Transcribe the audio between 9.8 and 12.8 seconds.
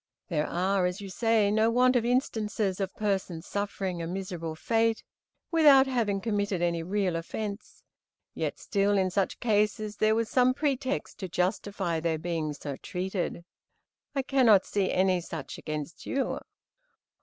there was some pretext to justify their being so